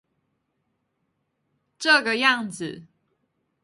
[1.77, 2.87] 這個樣子